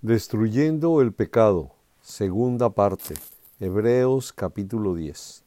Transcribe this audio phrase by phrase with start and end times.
[0.00, 3.16] Destruyendo el pecado, segunda parte,
[3.58, 5.42] Hebreos capítulo 10.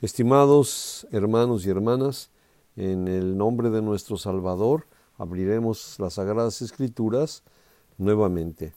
[0.00, 2.30] Estimados hermanos y hermanas,
[2.76, 4.86] en el nombre de nuestro Salvador,
[5.18, 7.42] abriremos las Sagradas Escrituras
[7.98, 8.72] nuevamente.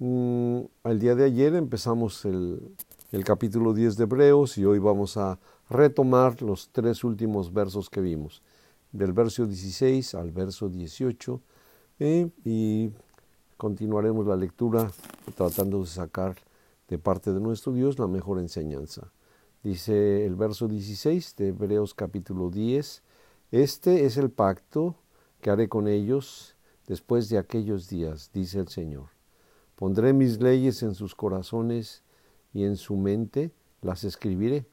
[0.00, 2.74] Mm, al día de ayer empezamos el,
[3.12, 5.38] el capítulo 10 de Hebreos y hoy vamos a
[5.70, 8.42] retomar los tres últimos versos que vimos,
[8.90, 11.40] del verso 16 al verso 18,
[12.00, 12.90] eh, y
[13.62, 14.90] continuaremos la lectura
[15.36, 16.34] tratando de sacar
[16.88, 19.12] de parte de nuestro Dios la mejor enseñanza.
[19.62, 23.04] Dice el verso 16 de Hebreos capítulo 10,
[23.52, 24.96] Este es el pacto
[25.40, 26.56] que haré con ellos
[26.88, 29.10] después de aquellos días, dice el Señor.
[29.76, 32.02] Pondré mis leyes en sus corazones
[32.52, 34.66] y en su mente las escribiré.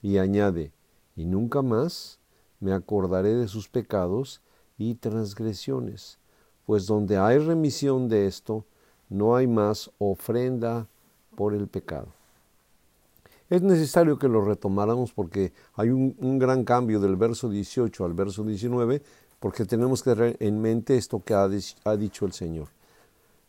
[0.00, 0.72] Y añade,
[1.14, 2.20] y nunca más
[2.58, 4.40] me acordaré de sus pecados
[4.78, 6.19] y transgresiones
[6.66, 8.64] pues donde hay remisión de esto,
[9.08, 10.86] no hay más ofrenda
[11.36, 12.08] por el pecado.
[13.50, 18.44] Es necesario que lo retomáramos porque hay un, gran cambio del verso 18 al verso
[18.44, 19.02] 19,
[19.40, 21.48] porque tenemos que tener en mente esto que ha,
[21.84, 22.68] ha dicho el Señor.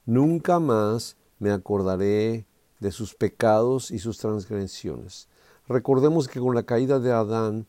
[0.08, 2.46] Nunca más me acordaré
[2.80, 5.28] de sus pecados y sus transgresiones.
[5.68, 7.68] Recordemos que con la caída de Adán,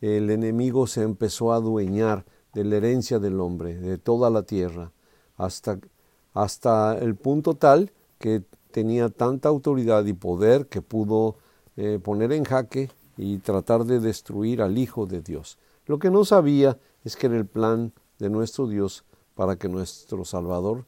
[0.00, 4.92] el enemigo se empezó a adueñar de la herencia del hombre, de toda la tierra,
[5.36, 5.78] hasta,
[6.34, 11.36] hasta el punto tal que tenía tanta autoridad y poder que pudo
[11.76, 15.58] eh, poner en jaque y tratar de destruir al Hijo de Dios.
[15.86, 20.24] Lo que no sabía es que era el plan de nuestro Dios para que nuestro
[20.24, 20.84] Salvador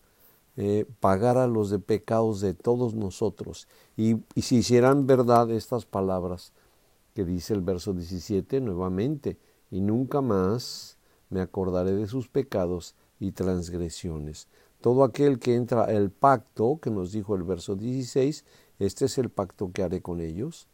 [0.56, 6.52] eh, pagara los de pecados de todos nosotros y, y si hicieran verdad estas palabras
[7.14, 9.38] que dice el verso 17 nuevamente,
[9.70, 10.96] y nunca más
[11.34, 14.46] me acordaré de sus pecados y transgresiones.
[14.80, 18.44] Todo aquel que entra el pacto, que nos dijo el verso 16,
[18.78, 20.68] este es el pacto que haré con ellos.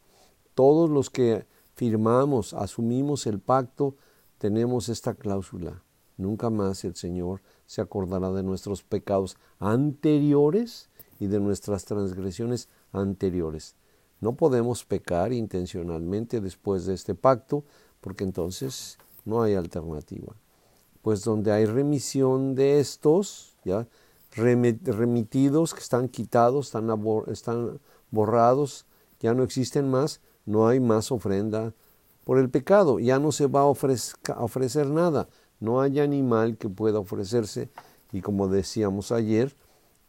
[0.53, 3.95] Todos los que firmamos, asumimos el pacto,
[4.37, 5.81] tenemos esta cláusula.
[6.15, 13.75] Nunca más el Señor se acordará de nuestros pecados anteriores y de nuestras transgresiones anteriores.
[14.19, 17.63] No podemos pecar intencionalmente después de este pacto,
[17.99, 20.35] porque entonces no hay alternativa
[21.01, 23.87] pues donde hay remisión de estos, ya
[24.35, 26.89] remitidos, que están quitados, están,
[27.27, 27.79] están
[28.11, 28.85] borrados,
[29.19, 31.73] ya no existen más, no hay más ofrenda
[32.23, 35.27] por el pecado, ya no se va a, ofrecer nada,
[35.59, 37.69] no hay animal que pueda ofrecerse
[38.11, 39.53] y como decíamos ayer,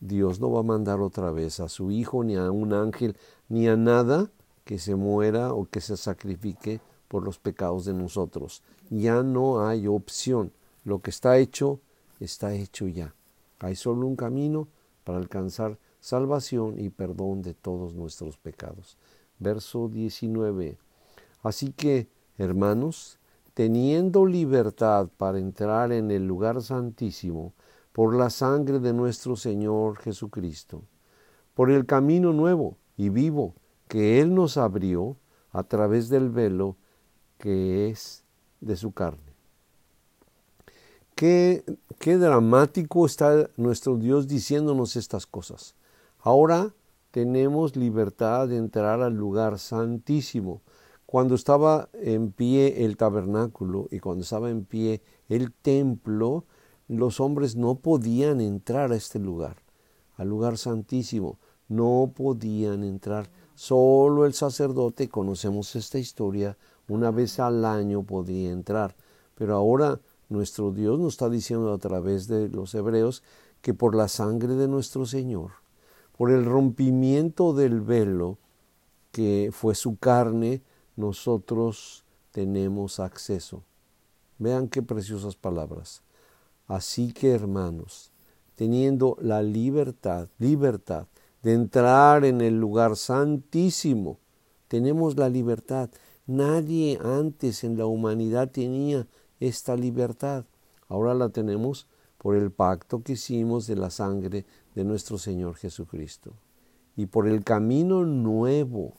[0.01, 3.17] Dios no va a mandar otra vez a su Hijo, ni a un ángel,
[3.49, 4.31] ni a nada
[4.65, 8.63] que se muera o que se sacrifique por los pecados de nosotros.
[8.91, 10.53] Ya no hay opción.
[10.85, 11.81] Lo que está hecho,
[12.21, 13.15] está hecho ya.
[13.61, 14.69] Hay solo un camino
[15.05, 18.99] para alcanzar salvación y perdón de todos nuestros pecados.
[19.39, 20.79] Verso 19.
[21.43, 23.19] Así que, hermanos,
[23.55, 27.53] teniendo libertad para entrar en el lugar santísimo
[27.93, 30.83] por la sangre de nuestro Señor Jesucristo,
[31.55, 33.55] por el camino nuevo y vivo
[33.89, 35.17] que Él nos abrió
[35.51, 36.77] a través del velo
[37.39, 38.25] que es
[38.61, 39.32] de su carne.
[41.23, 41.63] Qué,
[42.19, 45.77] dramático está nuestro Dios diciéndonos estas cosas.
[46.19, 46.75] Ahora
[47.13, 50.63] tenemos libertad de entrar al lugar santísimo.
[51.07, 56.45] Cuando estaba en pie el tabernáculo y cuando estaba en pie el templo,
[56.89, 59.59] los hombres no podían entrar a este lugar,
[60.17, 61.39] al lugar santísimo.
[61.69, 63.31] No podían entrar.
[63.55, 66.59] Solo el sacerdote, conocemos esta historia,
[66.89, 68.97] una vez al año podía entrar.
[69.37, 70.01] Pero ahora
[70.33, 73.23] nuestro Dios nos está diciendo a través de los hebreos
[73.61, 75.53] que por la sangre de nuestro Señor,
[76.17, 78.39] por el rompimiento del velo
[79.13, 80.63] que fue su carne,
[80.97, 83.63] nosotros tenemos acceso.
[84.39, 86.03] Vean qué preciosas palabras.
[86.67, 88.11] Así que hermanos,
[88.57, 91.07] teniendo la libertad, libertad
[91.43, 94.19] de entrar en el lugar santísimo,
[94.69, 95.91] tenemos la libertad.
[96.27, 99.07] Nadie antes en la humanidad tenía
[99.49, 100.45] esta libertad.
[100.89, 101.87] Ahora la tenemos
[102.19, 106.33] por el pacto que hicimos de la sangre de nuestro Señor Jesucristo.
[106.97, 108.95] Y por el camino nuevo,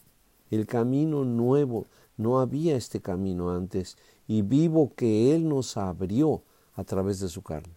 [0.52, 1.88] el camino nuevo,
[2.18, 3.98] no había este camino antes,
[4.28, 6.44] y vivo que Él nos abrió
[6.76, 7.74] a través de su carne.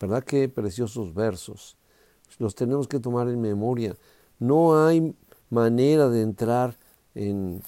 [0.00, 1.76] ¿Verdad qué preciosos versos?
[2.38, 3.94] Los tenemos que tomar en memoria.
[4.38, 5.14] No hay
[5.50, 6.76] manera de entrar
[7.14, 7.62] en,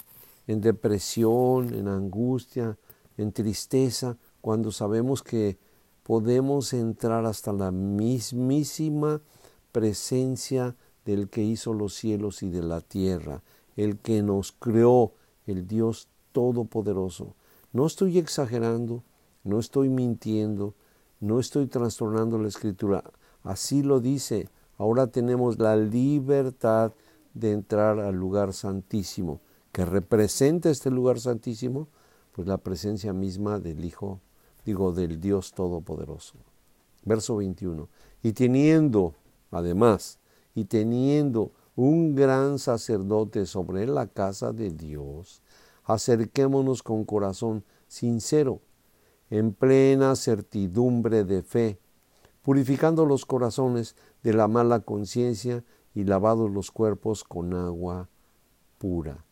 [0.46, 2.78] en depresión, en angustia,
[3.16, 5.58] en tristeza cuando sabemos que
[6.02, 9.20] podemos entrar hasta la mismísima
[9.70, 13.42] presencia del que hizo los cielos y de la tierra,
[13.76, 15.12] el que nos creó,
[15.46, 17.34] el Dios Todopoderoso.
[17.72, 19.02] No estoy exagerando,
[19.44, 20.74] no estoy mintiendo,
[21.20, 23.04] no estoy trastornando la escritura.
[23.42, 24.48] Así lo dice.
[24.78, 26.92] Ahora tenemos la libertad
[27.34, 29.40] de entrar al lugar santísimo.
[29.72, 31.88] que representa este lugar santísimo?
[32.32, 34.20] Pues la presencia misma del Hijo,
[34.64, 36.38] digo, del Dios Todopoderoso.
[37.04, 37.88] Verso 21.
[38.22, 39.14] Y teniendo,
[39.50, 40.18] además,
[40.54, 45.42] y teniendo un gran sacerdote sobre la casa de Dios,
[45.84, 48.60] acerquémonos con corazón sincero,
[49.30, 51.78] en plena certidumbre de fe,
[52.42, 55.64] purificando los corazones de la mala conciencia
[55.94, 58.08] y lavados los cuerpos con agua
[58.78, 59.24] pura.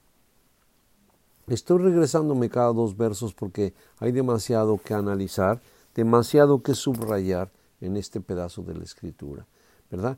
[1.50, 5.60] Estoy regresándome cada dos versos porque hay demasiado que analizar,
[5.96, 7.50] demasiado que subrayar
[7.80, 9.48] en este pedazo de la escritura,
[9.90, 10.16] ¿verdad?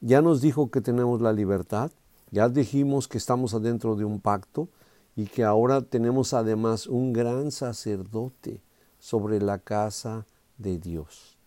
[0.00, 1.90] Ya nos dijo que tenemos la libertad,
[2.30, 4.68] ya dijimos que estamos adentro de un pacto
[5.16, 8.62] y que ahora tenemos además un gran sacerdote
[9.00, 10.26] sobre la casa
[10.58, 11.38] de Dios.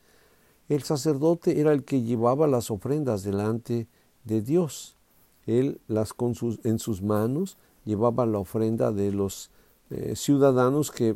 [0.68, 3.88] El sacerdote era el que llevaba las ofrendas delante
[4.26, 4.98] de Dios.
[5.46, 9.52] Él las con sus, en sus manos llevaba la ofrenda de los
[9.90, 11.16] eh, ciudadanos que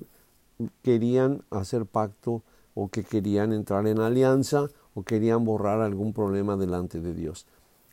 [0.82, 7.00] querían hacer pacto o que querían entrar en alianza o querían borrar algún problema delante
[7.02, 7.46] de Dios.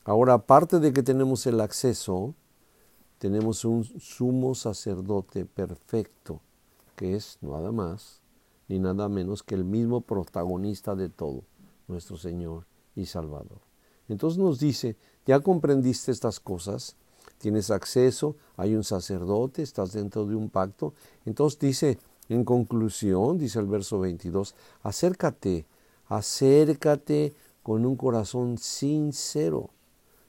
[0.05, 2.35] Ahora, aparte de que tenemos el acceso,
[3.19, 6.41] tenemos un sumo sacerdote perfecto,
[6.97, 8.23] que es nada más
[8.69, 11.43] ni nada menos que el mismo protagonista de todo
[11.89, 13.61] nuestro Señor y Salvador.
[14.09, 14.97] Entonces nos dice,
[15.27, 16.97] ya comprendiste estas cosas,
[17.43, 20.95] tienes acceso, hay un sacerdote, estás dentro de un pacto.
[21.27, 21.99] Entonces dice,
[22.29, 24.55] en conclusión, dice el verso 22,
[24.85, 25.67] acércate,
[26.07, 27.35] acércate
[27.65, 29.71] con un corazón sincero,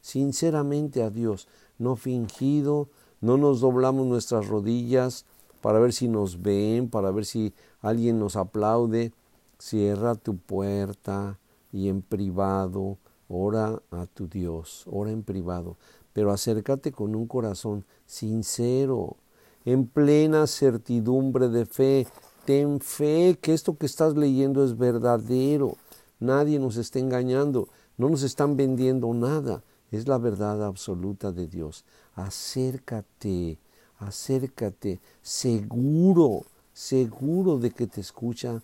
[0.01, 2.89] sinceramente a Dios, no fingido,
[3.21, 5.25] no nos doblamos nuestras rodillas
[5.61, 9.13] para ver si nos ven, para ver si alguien nos aplaude.
[9.59, 11.37] Cierra tu puerta,
[11.71, 15.77] y en privado ora a tu Dios, ora en privado,
[16.13, 19.17] pero acércate con un corazón sincero,
[19.65, 22.07] en plena certidumbre de fe.
[22.45, 25.77] Ten fe que esto que estás leyendo es verdadero.
[26.19, 27.67] Nadie nos está engañando,
[27.97, 29.63] no nos están vendiendo nada.
[29.91, 31.85] Es la verdad absoluta de Dios.
[32.15, 33.57] Acércate,
[33.97, 36.43] acércate, seguro,
[36.73, 38.61] seguro de que te escucha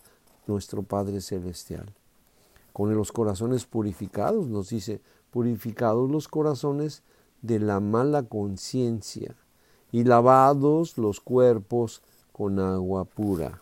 [0.48, 1.94] nuestro Padre Celestial
[2.80, 5.02] con los corazones purificados, nos dice,
[5.32, 7.04] purificados los corazones
[7.42, 9.36] de la mala conciencia
[9.92, 12.02] y lavados los cuerpos
[12.32, 13.62] con agua pura.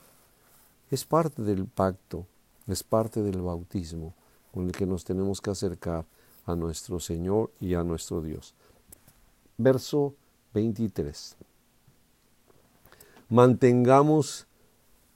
[0.92, 2.26] Es parte del pacto,
[2.68, 4.14] es parte del bautismo
[4.54, 6.06] con el que nos tenemos que acercar
[6.46, 8.54] a nuestro Señor y a nuestro Dios.
[9.58, 10.16] Verso
[10.54, 11.36] 23.
[13.30, 14.48] Mantengamos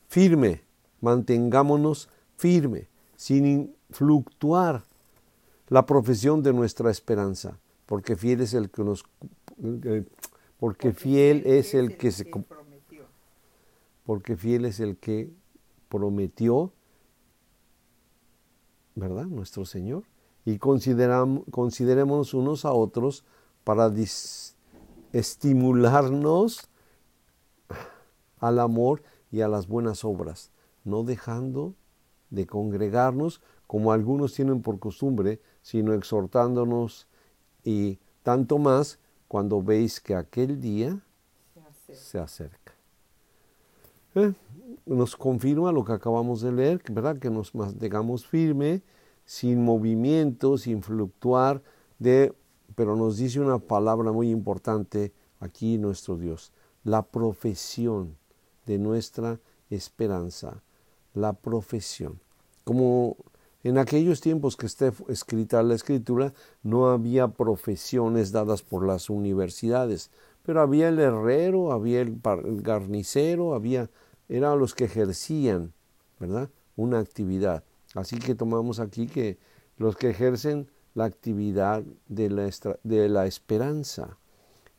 [0.10, 0.62] firme,
[1.00, 4.84] mantengámonos firme, sin fluctuar
[5.69, 7.58] la profesión de nuestra esperanza,
[7.92, 9.04] porque fiel es el que nos
[9.62, 10.06] eh,
[10.58, 12.32] porque fiel es el que se
[14.06, 15.30] porque fiel es el que
[15.90, 16.72] prometió,
[18.96, 19.26] ¿verdad?
[19.26, 20.06] Nuestro Señor.
[20.46, 23.25] Y consideremos unos a otros
[23.65, 23.94] para
[25.12, 26.70] estimularnos
[28.39, 30.54] al amor y a las buenas obras,
[30.86, 31.75] no dejando
[32.30, 37.11] de congregarnos como algunos tienen por costumbre, sino exhortándonos
[37.63, 41.00] y tanto más cuando veis que aquel día
[41.94, 42.74] se acerca.
[44.15, 44.34] Eh,
[44.86, 47.18] nos confirma lo que acabamos de leer, ¿verdad?
[47.18, 48.82] que nos mantengamos firme,
[49.25, 51.62] sin movimiento, sin fluctuar,
[52.00, 52.34] de,
[52.75, 56.51] pero nos dice una palabra muy importante aquí nuestro Dios,
[56.84, 58.18] la profesión
[58.65, 59.39] de nuestra
[59.70, 60.62] esperanza,
[61.13, 62.20] la profesión.
[62.63, 63.18] Como
[63.63, 70.10] en aquellos tiempos que esté escrita la escritura, no había profesiones dadas por las universidades,
[70.44, 72.20] pero había el herrero, había el,
[72.62, 73.89] garnicero, había,
[74.30, 75.74] eran los que ejercían,
[76.20, 76.50] ¿verdad?
[76.75, 77.63] Una actividad.
[77.94, 79.38] Así que tomamos aquí que
[79.77, 82.50] los que ejercen la actividad de la,
[82.84, 84.18] de la esperanza,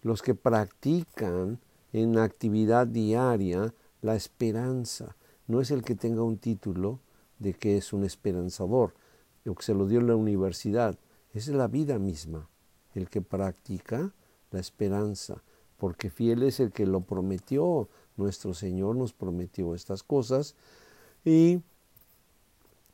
[0.03, 1.61] los que practican
[1.93, 6.99] en actividad diaria la esperanza, no es el que tenga un título,
[7.43, 8.95] de que es un esperanzador,
[9.45, 10.97] lo que se lo dio en la universidad.
[11.35, 12.49] es la vida misma,
[12.95, 14.15] el que practica
[14.51, 15.43] la esperanza,
[15.77, 17.89] porque fiel es el que lo prometió.
[18.17, 20.55] Nuestro Señor nos prometió estas cosas
[21.25, 21.61] y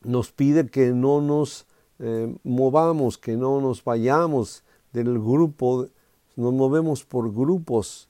[0.02, 1.66] nos pide que no nos
[1.98, 4.62] eh, movamos, que no nos vayamos
[4.92, 5.88] del grupo,
[6.36, 8.08] nos movemos por grupos,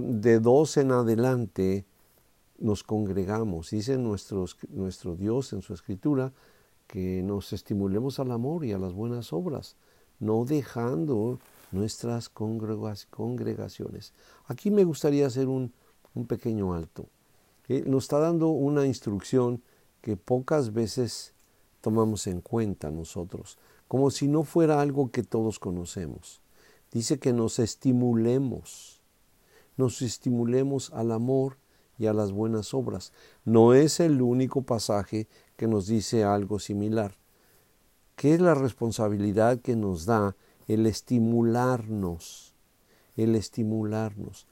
[0.00, 1.84] de dos en adelante
[2.58, 3.70] nos congregamos.
[3.70, 6.32] Dice nuestro Dios en su escritura
[6.86, 9.76] que nos estimulemos al amor y a las buenas obras,
[10.18, 11.38] no dejando
[11.70, 14.14] nuestras congregaciones.
[14.46, 15.72] Aquí me gustaría hacer un,
[16.26, 17.06] pequeño alto.
[17.86, 19.62] Nos está dando una instrucción
[20.00, 21.32] que pocas veces
[21.80, 26.40] tomamos en cuenta nosotros, como si no fuera algo que todos conocemos.
[26.90, 29.00] Dice que nos estimulemos,
[29.76, 31.58] nos estimulemos al amor
[31.98, 33.12] y a las buenas obras.
[33.44, 35.26] No es el único pasaje
[35.56, 37.16] que nos dice algo similar.
[38.14, 40.36] ¿Qué es la responsabilidad que nos da
[40.66, 42.54] el estimularnos?
[43.16, 44.46] El estimularnos.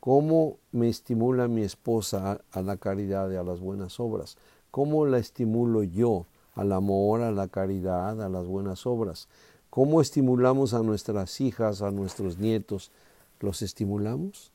[0.00, 4.38] ¿Cómo me estimula mi esposa a la caridad y a las buenas obras?
[4.70, 9.28] ¿Cómo la estimulo yo al amor, a la caridad, a las buenas obras?
[9.68, 12.90] ¿Cómo estimulamos a nuestras hijas, a nuestros nietos?
[13.40, 14.49] ¿Los estimulamos?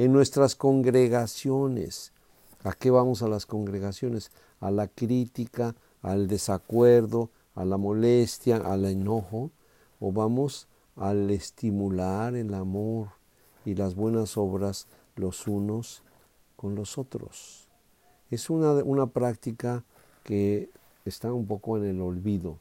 [0.00, 2.14] En nuestras congregaciones.
[2.64, 4.30] ¿A qué vamos a las congregaciones?
[4.58, 9.50] A la crítica, al desacuerdo, a la molestia, al enojo,
[10.00, 13.08] o vamos al estimular el amor
[13.66, 16.02] y las buenas obras los unos
[16.56, 17.68] con los otros.
[18.30, 19.84] Es una, una práctica
[20.24, 20.70] que
[21.04, 22.56] está un poco en el olvido.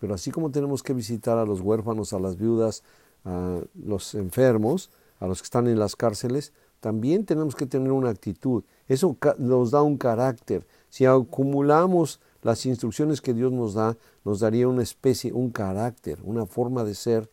[0.00, 2.82] Pero así como tenemos que visitar a los huérfanos, a las viudas,
[3.26, 6.52] a los enfermos, a los que están en las cárceles,
[6.82, 8.64] también tenemos que tener una actitud.
[8.88, 10.66] Eso nos da un carácter.
[10.88, 16.44] Si acumulamos las instrucciones que Dios nos da, nos daría una especie, un carácter, una
[16.44, 17.30] forma de ser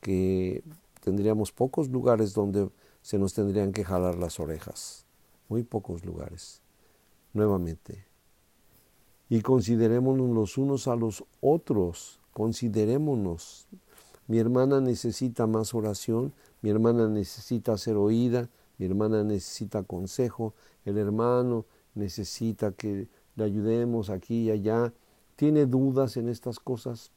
[0.00, 0.64] que
[1.00, 5.06] tendríamos pocos lugares donde se nos tendrían que jalar las orejas.
[5.48, 6.60] Muy pocos lugares.
[7.32, 8.04] Nuevamente.
[9.28, 12.18] Y considerémonos los unos a los otros.
[12.32, 13.68] Considerémonos.
[14.26, 20.54] Mi hermana necesita más oración, mi hermana necesita ser oída, mi hermana necesita consejo,
[20.84, 24.92] el hermano necesita que le ayudemos aquí y allá,
[25.36, 27.12] tiene dudas en estas cosas,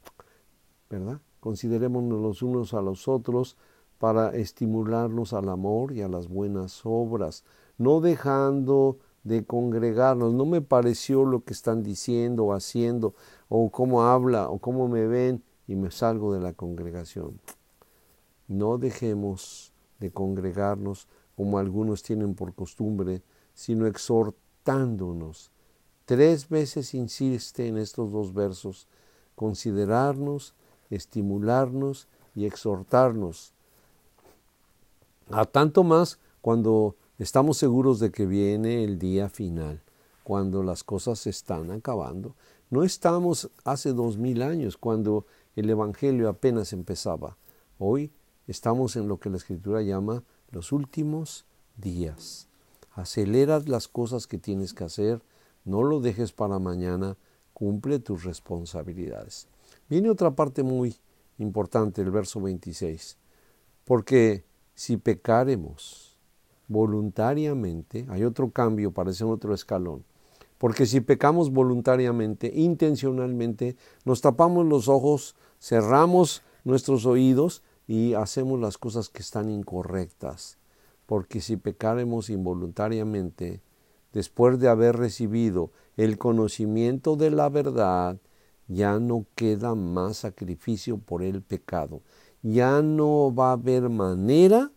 [0.89, 1.21] ¿verdad?
[1.39, 3.57] Considerémonos los unos a los otros
[3.97, 7.43] para estimularnos al amor y a las buenas obras,
[7.77, 10.33] no dejando de congregarnos.
[10.33, 13.13] No me pareció lo que están diciendo o haciendo,
[13.49, 17.39] o cómo habla, o cómo me ven, y me salgo de la congregación.
[18.47, 21.07] No dejemos de congregarnos
[21.41, 23.23] como algunos tienen por costumbre,
[23.55, 25.49] sino exhortándonos.
[26.05, 28.85] Tres veces insiste en estos dos versos,
[29.33, 30.53] considerarnos,
[30.91, 33.53] estimularnos y exhortarnos.
[35.31, 39.81] A tanto más cuando estamos seguros de que viene el día final,
[40.23, 42.35] cuando las cosas se están acabando.
[42.69, 47.35] No estamos hace dos mil años, cuando el Evangelio apenas empezaba.
[47.79, 48.11] Hoy
[48.45, 51.45] estamos en lo que la Escritura llama los últimos
[51.77, 52.47] días.
[52.93, 55.21] Aceleras las cosas que tienes que hacer,
[55.63, 57.17] no lo dejes para mañana,
[57.53, 59.47] cumple tus responsabilidades.
[59.89, 60.95] Viene otra parte muy
[61.37, 63.17] importante, el verso 26,
[63.85, 64.43] porque
[64.75, 66.17] si pecaremos
[66.67, 70.03] voluntariamente, hay otro cambio, parece otro escalón,
[70.57, 78.77] porque si pecamos voluntariamente, intencionalmente, nos tapamos los ojos, cerramos nuestros oídos y hacemos las
[78.77, 80.57] cosas que están incorrectas.
[81.05, 83.59] Porque si pecaremos involuntariamente,
[84.13, 88.17] después de haber recibido el conocimiento de la verdad,
[88.69, 92.01] ya no queda más sacrificio por el pecado.
[92.41, 94.71] Ya no va a haber manera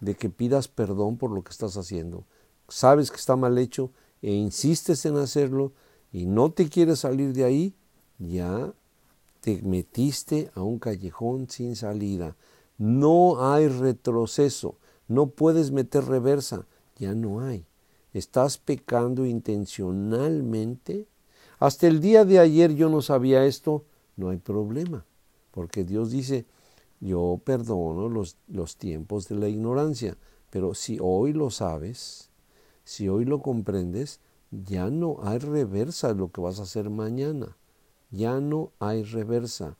[0.00, 2.24] de que pidas perdón por lo que estás haciendo.
[2.68, 3.90] Sabes que está mal hecho
[4.22, 5.74] e insistes en hacerlo
[6.10, 7.74] y no te quieres salir de ahí,
[8.18, 8.72] ya
[9.46, 12.34] te metiste a un callejón sin salida.
[12.78, 14.74] No hay retroceso,
[15.06, 17.64] no puedes meter reversa, ya no hay.
[18.12, 21.06] Estás pecando intencionalmente.
[21.60, 23.84] Hasta el día de ayer yo no sabía esto,
[24.16, 25.06] no hay problema,
[25.52, 26.44] porque Dios dice,
[26.98, 30.16] yo perdono los, los tiempos de la ignorancia,
[30.50, 32.30] pero si hoy lo sabes,
[32.82, 34.18] si hoy lo comprendes,
[34.50, 37.56] ya no hay reversa de lo que vas a hacer mañana
[38.16, 39.76] ya no hay reversa.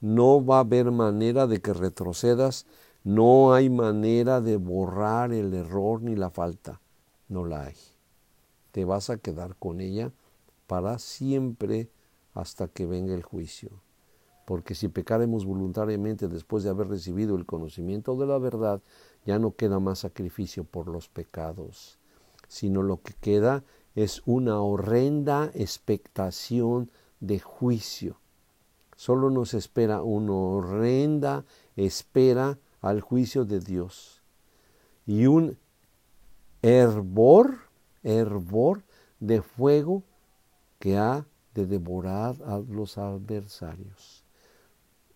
[0.00, 2.66] No va a haber manera de que retrocedas,
[3.04, 6.80] no hay manera de borrar el error ni la falta,
[7.28, 7.76] no la hay.
[8.72, 10.12] Te vas a quedar con ella
[10.66, 11.88] para siempre
[12.34, 13.70] hasta que venga el juicio.
[14.44, 18.80] Porque si pecaremos voluntariamente después de haber recibido el conocimiento de la verdad,
[19.26, 21.98] ya no queda más sacrificio por los pecados,
[22.46, 28.20] sino lo que queda es una horrenda expectación de juicio.
[28.96, 31.44] solo nos espera una horrenda
[31.76, 34.22] espera al juicio de Dios
[35.06, 35.56] y un
[36.62, 37.58] hervor,
[38.02, 38.82] hervor
[39.20, 40.02] de fuego
[40.78, 44.24] que ha de devorar a los adversarios.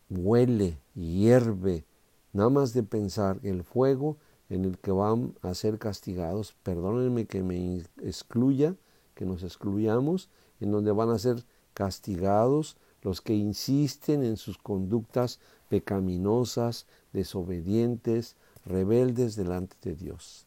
[0.08, 1.84] Huele, hierve,
[2.32, 4.16] nada más de pensar el fuego
[4.48, 8.76] en el que van a ser castigados, perdónenme que me excluya,
[9.14, 10.28] que nos excluyamos,
[10.60, 11.44] en donde van a ser
[11.74, 20.46] castigados los que insisten en sus conductas pecaminosas, desobedientes, rebeldes delante de Dios.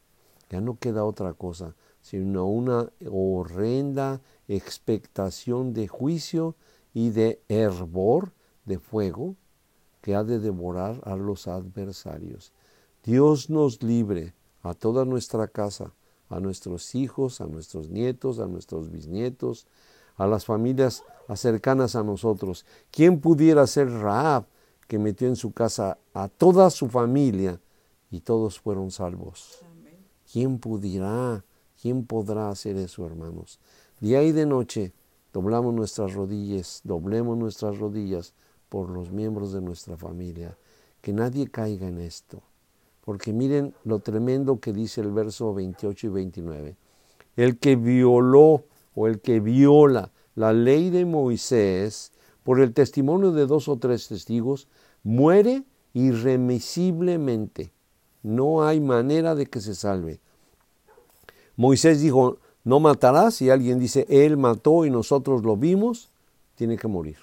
[0.49, 6.55] Ya no queda otra cosa, sino una horrenda expectación de juicio
[6.93, 8.31] y de hervor
[8.65, 9.35] de fuego
[10.01, 12.53] que ha de devorar a los adversarios.
[13.03, 15.93] Dios nos libre a toda nuestra casa,
[16.29, 19.67] a nuestros hijos, a nuestros nietos, a nuestros bisnietos,
[20.15, 21.03] a las familias
[21.33, 22.65] cercanas a nosotros.
[22.91, 24.45] ¿Quién pudiera ser Raab
[24.87, 27.59] que metió en su casa a toda su familia
[28.11, 29.63] y todos fueron salvos?
[30.31, 31.43] ¿Quién pudiera,
[31.81, 33.59] quién podrá hacer eso, hermanos?
[33.99, 34.93] Día y de noche
[35.33, 38.33] doblamos nuestras rodillas, doblemos nuestras rodillas
[38.69, 40.57] por los miembros de nuestra familia.
[41.01, 42.41] Que nadie caiga en esto.
[43.01, 46.75] Porque miren lo tremendo que dice el verso 28 y 29.
[47.35, 48.63] El que violó
[48.95, 52.11] o el que viola la ley de Moisés
[52.43, 54.67] por el testimonio de dos o tres testigos,
[55.03, 57.71] muere irremisiblemente.
[58.21, 60.19] No hay manera de que se salve.
[61.55, 66.11] Moisés dijo, no matarás, y alguien dice, él mató y nosotros lo vimos,
[66.55, 67.17] tiene que morir.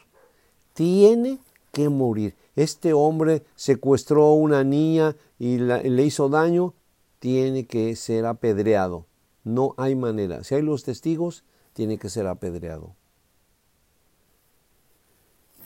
[0.73, 1.39] Tiene
[1.73, 2.35] que morir.
[2.55, 6.75] Este hombre secuestró a una niña y le hizo daño,
[7.19, 9.07] tiene que ser apedreado.
[9.45, 10.45] No hay manera.
[10.45, 12.95] Si hay los testigos, tiene que ser apedreado.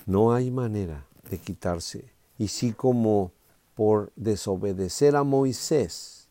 [0.07, 2.13] No hay manera de quitarse.
[2.39, 3.33] Y si como
[3.75, 6.29] por desobedecer a Moisés,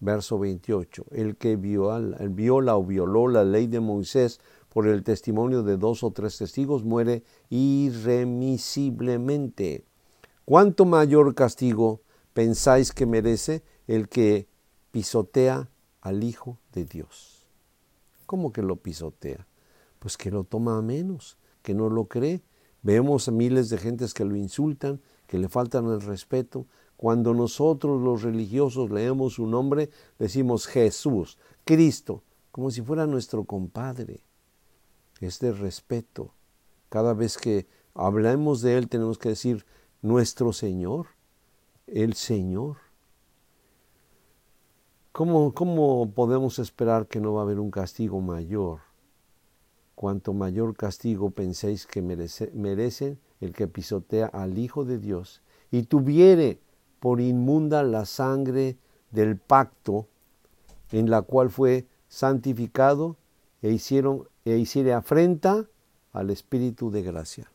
[0.00, 5.62] verso 28, el que viola, viola o violó la ley de Moisés por el testimonio
[5.62, 9.84] de dos o tres testigos muere irremisiblemente.
[10.44, 12.02] ¿Cuánto mayor castigo
[12.32, 14.48] pensáis que merece el que
[14.90, 17.35] pisotea al Hijo de Dios?
[18.26, 19.46] ¿Cómo que lo pisotea?
[19.98, 22.42] Pues que lo toma a menos, que no lo cree.
[22.82, 26.66] Vemos a miles de gentes que lo insultan, que le faltan el respeto.
[26.96, 34.22] Cuando nosotros los religiosos leemos su nombre, decimos Jesús, Cristo, como si fuera nuestro compadre.
[35.20, 36.34] Es respeto.
[36.88, 39.64] Cada vez que hablamos de Él tenemos que decir
[40.02, 41.08] nuestro Señor,
[41.86, 42.85] el Señor.
[45.16, 48.80] ¿Cómo, ¿Cómo podemos esperar que no va a haber un castigo mayor?
[49.94, 55.84] cuanto mayor castigo penséis que merece, merece el que pisotea al Hijo de Dios y
[55.84, 56.60] tuviere
[57.00, 58.76] por inmunda la sangre
[59.10, 60.06] del pacto
[60.92, 63.16] en la cual fue santificado
[63.62, 65.64] e hicieron e hiciere afrenta
[66.12, 67.50] al Espíritu de gracia.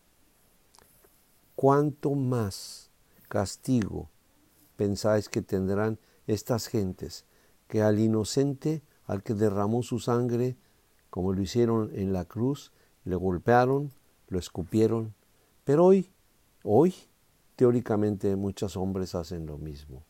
[1.56, 2.89] ¿Cuánto más
[3.30, 4.10] castigo
[4.78, 7.24] pensáis que tendrán estas gentes
[7.71, 10.57] que al inocente, al que derramó su sangre,
[11.10, 12.73] como lo hicieron en la cruz,
[13.05, 13.93] le golpearon,
[14.27, 15.15] lo escupieron.
[15.63, 16.12] Pero hoy,
[16.65, 16.93] hoy,
[17.55, 20.03] teóricamente muchos hombres hacen lo mismo.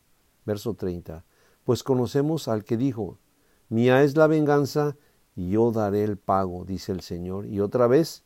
[0.44, 1.24] Verso 30.
[1.62, 3.20] Pues conocemos al que dijo,
[3.68, 4.96] mía es la venganza
[5.36, 7.46] y yo daré el pago, dice el Señor.
[7.46, 8.24] Y otra vez,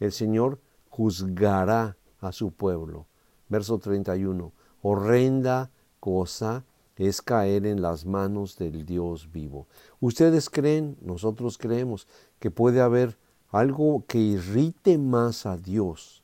[0.00, 3.06] el Señor juzgará a su pueblo.
[3.48, 4.52] Verso 31.
[4.82, 6.64] Horrenda cosa
[6.96, 9.66] es caer en las manos del Dios vivo.
[10.00, 12.06] Ustedes creen, nosotros creemos,
[12.38, 13.18] que puede haber
[13.50, 16.22] algo que irrite más a Dios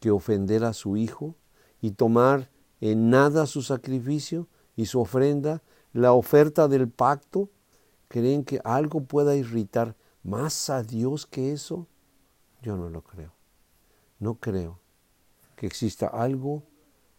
[0.00, 1.36] que ofender a su Hijo
[1.80, 2.50] y tomar
[2.80, 7.50] en nada su sacrificio y su ofrenda, la oferta del pacto.
[8.08, 11.86] ¿Creen que algo pueda irritar más a Dios que eso?
[12.62, 13.32] Yo no lo creo.
[14.18, 14.80] No creo
[15.56, 16.64] que exista algo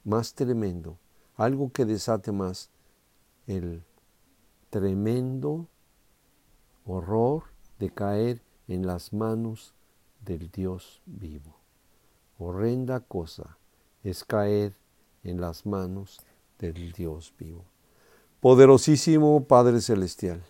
[0.03, 0.97] más tremendo
[1.35, 2.69] algo que desate más
[3.47, 3.83] el
[4.69, 5.67] tremendo
[6.85, 7.43] horror
[7.79, 9.73] de caer en las manos
[10.23, 11.55] del Dios vivo.
[12.37, 13.57] Horrenda cosa
[14.03, 14.73] es caer
[15.23, 16.19] en las manos
[16.59, 17.63] del Dios vivo.
[18.39, 20.43] Poderosísimo Padre Celestial,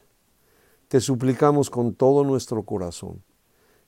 [0.88, 3.24] te suplicamos con todo nuestro corazón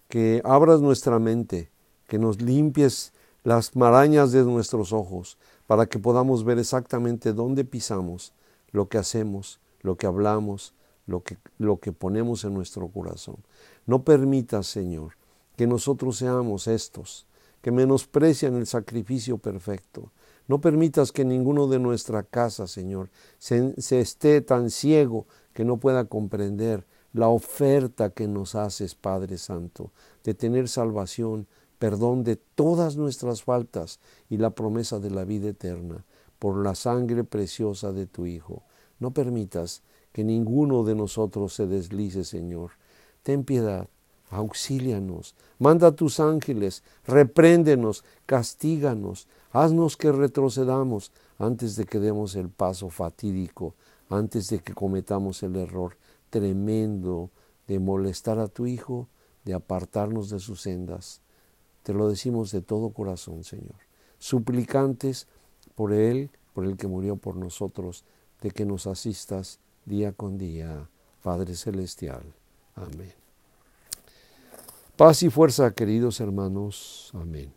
[0.08, 1.72] que abras nuestra mente,
[2.08, 8.34] que nos limpies las marañas de nuestros ojos, para que podamos ver exactamente dónde pisamos,
[8.72, 10.74] lo que hacemos, lo que hablamos,
[11.08, 13.38] lo que, lo que ponemos en nuestro corazón.
[13.86, 15.18] No permitas, Señor,
[15.56, 17.26] que nosotros seamos estos,
[17.62, 20.12] que menosprecian el sacrificio perfecto.
[20.48, 25.78] No permitas que ninguno de nuestra casa, Señor, se, se, esté tan ciego que no
[25.78, 29.92] pueda comprender la oferta que nos haces, Padre Santo,
[30.24, 36.06] de tener salvación, perdón de todas nuestras faltas y la promesa de la vida eterna
[36.40, 38.64] por la sangre preciosa de tu Hijo.
[39.00, 42.72] No permitas que ninguno de nosotros se deslice, Señor.
[43.24, 43.90] Ten piedad,
[44.30, 52.50] auxílianos, manda a tus ángeles, repréndenos, castíganos, haznos que retrocedamos antes de que demos el
[52.50, 53.76] paso fatídico,
[54.10, 55.98] antes de que cometamos el error
[56.30, 57.30] tremendo
[57.68, 59.08] de molestar a tu Hijo,
[59.44, 61.22] de apartarnos de sus sendas.
[61.86, 63.76] Te lo decimos de todo corazón, Señor.
[64.18, 65.28] Suplicantes
[65.76, 68.06] por Él, por el que murió por nosotros,
[68.42, 70.90] de que nos asistas día con día,
[71.22, 72.24] Padre Celestial.
[72.74, 73.14] Amén.
[74.98, 77.12] Paz y fuerza, queridos hermanos.
[77.14, 77.54] Amén.